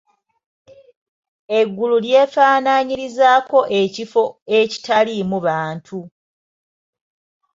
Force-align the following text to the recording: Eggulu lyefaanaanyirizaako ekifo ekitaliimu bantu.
Eggulu 1.59 1.95
lyefaanaanyirizaako 2.05 3.59
ekifo 3.81 4.23
ekitaliimu 4.59 5.37
bantu. 5.47 5.99